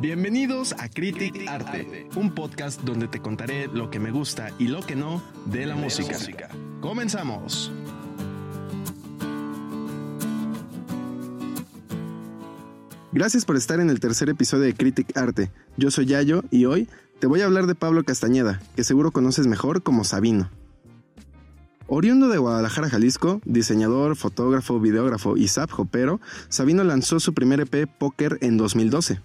[0.00, 4.80] Bienvenidos a Critic Arte, un podcast donde te contaré lo que me gusta y lo
[4.80, 6.16] que no de la música.
[6.80, 7.72] Comenzamos.
[13.10, 15.50] Gracias por estar en el tercer episodio de Critic Arte.
[15.76, 16.88] Yo soy Yayo y hoy
[17.18, 20.48] te voy a hablar de Pablo Castañeda, que seguro conoces mejor como Sabino.
[21.88, 25.50] Oriundo de Guadalajara, Jalisco, diseñador, fotógrafo, videógrafo y
[25.90, 29.22] pero Sabino lanzó su primer EP Poker en 2012.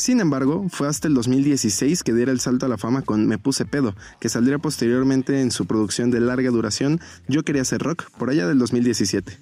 [0.00, 3.36] Sin embargo, fue hasta el 2016 que diera el salto a la fama con Me
[3.36, 8.10] Puse Pedo, que saldría posteriormente en su producción de larga duración Yo Quería Hacer Rock,
[8.12, 9.38] por allá del 2017.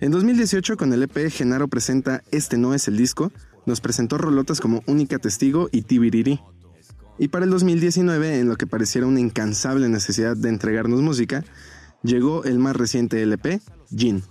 [0.00, 3.30] En 2018, con el EP Genaro presenta Este no es el disco,
[3.64, 6.40] nos presentó rolotas como Única Testigo y Tibiriri.
[7.16, 11.44] Y para el 2019, en lo que pareciera una incansable necesidad de entregarnos música,
[12.02, 13.60] llegó el más reciente LP,
[13.96, 14.24] Gin.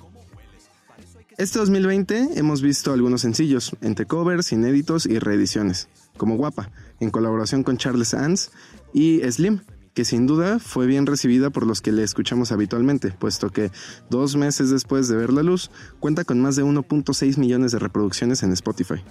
[1.38, 7.64] Este 2020 hemos visto algunos sencillos, entre covers, inéditos y reediciones, como Guapa, en colaboración
[7.64, 8.52] con Charles Ans
[8.94, 9.60] y Slim,
[9.94, 13.70] que sin duda fue bien recibida por los que le escuchamos habitualmente, puesto que
[14.10, 18.42] dos meses después de ver la luz, cuenta con más de 1.6 millones de reproducciones
[18.42, 19.04] en Spotify.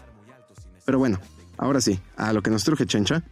[0.87, 1.21] Pero bueno,
[1.59, 3.23] ahora sí, a lo que nos truje Chencha.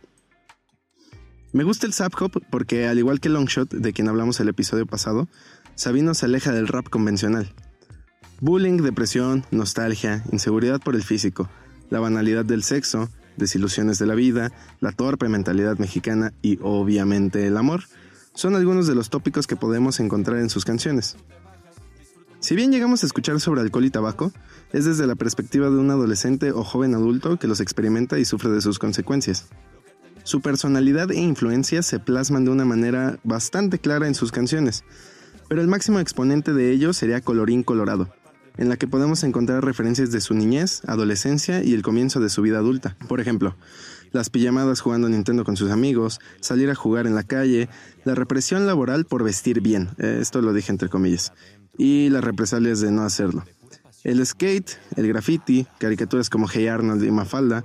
[1.54, 4.84] Me gusta el Zap Hop porque, al igual que Longshot, de quien hablamos el episodio
[4.84, 5.28] pasado,
[5.76, 7.54] Sabino se aleja del rap convencional.
[8.42, 11.48] Bullying, depresión, nostalgia, inseguridad por el físico,
[11.90, 17.56] la banalidad del sexo, desilusiones de la vida, la torpe mentalidad mexicana y obviamente el
[17.56, 17.84] amor,
[18.34, 21.14] son algunos de los tópicos que podemos encontrar en sus canciones.
[22.40, 24.32] Si bien llegamos a escuchar sobre alcohol y tabaco,
[24.72, 28.50] es desde la perspectiva de un adolescente o joven adulto que los experimenta y sufre
[28.50, 29.46] de sus consecuencias.
[30.24, 34.82] Su personalidad e influencia se plasman de una manera bastante clara en sus canciones,
[35.48, 38.12] pero el máximo exponente de ello sería Colorín Colorado,
[38.58, 42.42] en la que podemos encontrar referencias de su niñez, adolescencia y el comienzo de su
[42.42, 42.96] vida adulta.
[43.08, 43.56] Por ejemplo,
[44.12, 47.68] las pijamadas jugando Nintendo con sus amigos, salir a jugar en la calle,
[48.04, 51.32] la represión laboral por vestir bien, eh, esto lo dije entre comillas,
[51.78, 53.44] y las represalias de no hacerlo.
[54.04, 57.64] El skate, el graffiti, caricaturas como Hey Arnold y Mafalda,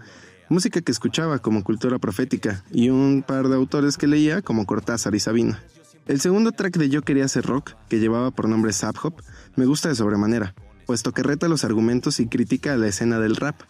[0.49, 5.15] música que escuchaba como cultura profética y un par de autores que leía como Cortázar
[5.15, 5.61] y Sabina.
[6.05, 9.15] El segundo track de Yo quería hacer rock, que llevaba por nombre Zap Hop,
[9.57, 10.53] me gusta de sobremanera
[10.87, 13.61] puesto que reta los argumentos y critica a la escena del rap,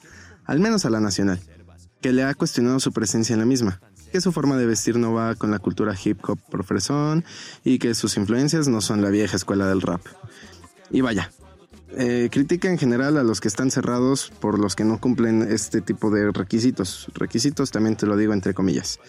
[0.46, 1.42] al menos a la nacional,
[2.00, 5.14] que le ha cuestionado su presencia en la misma, que su forma de vestir no
[5.14, 7.26] va con la cultura hip hop profesón
[7.66, 10.02] y que sus influencias no son la vieja escuela del rap.
[10.92, 11.32] Y vaya,
[11.90, 15.82] eh, critica en general a los que están cerrados por los que no cumplen este
[15.82, 17.08] tipo de requisitos.
[17.16, 19.00] Requisitos también te lo digo entre comillas.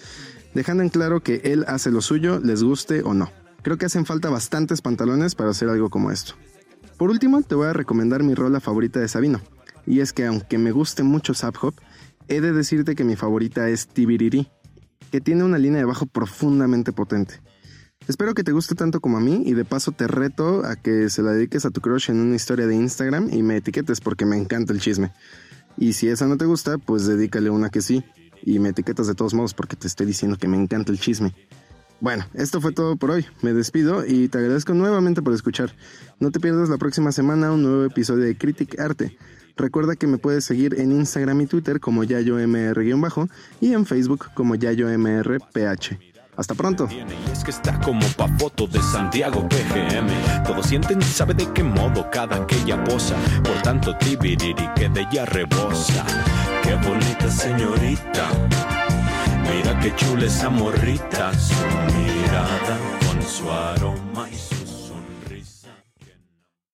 [0.54, 3.30] Dejando en claro que él hace lo suyo, les guste o no.
[3.62, 6.34] Creo que hacen falta bastantes pantalones para hacer algo como esto.
[6.98, 9.40] Por último, te voy a recomendar mi rola favorita de Sabino.
[9.86, 11.74] Y es que aunque me guste mucho Zap Hop,
[12.26, 14.48] he de decirte que mi favorita es Tibiriri,
[15.12, 17.40] que tiene una línea de bajo profundamente potente.
[18.08, 21.08] Espero que te guste tanto como a mí y de paso te reto a que
[21.08, 24.26] se la dediques a tu crush en una historia de Instagram y me etiquetes porque
[24.26, 25.12] me encanta el chisme.
[25.76, 28.04] Y si esa no te gusta, pues dedícale una que sí.
[28.42, 31.32] Y me etiquetas de todos modos porque te estoy diciendo que me encanta el chisme.
[32.00, 33.26] Bueno, esto fue todo por hoy.
[33.42, 35.72] Me despido y te agradezco nuevamente por escuchar.
[36.20, 39.16] No te pierdas la próxima semana un nuevo episodio de Critic Arte.
[39.56, 43.28] Recuerda que me puedes seguir en Instagram y Twitter como YayoMR-
[43.60, 45.98] y en Facebook como YayoMRPH.
[46.36, 46.88] Hasta pronto.
[46.88, 47.00] Y
[47.80, 48.00] como.
[56.62, 58.30] Qué bonita señorita.
[59.88, 61.32] Qué chula morrita.
[61.32, 61.54] Su
[61.96, 64.28] mirada con su aroma